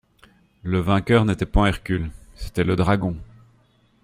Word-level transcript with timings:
Le 0.63 0.79
vainqueur 0.79 1.25
n'était 1.25 1.45
point 1.45 1.67
Hercule, 1.67 2.09
c'était 2.33 2.63
le 2.63 2.75
Dragon. 2.75 3.15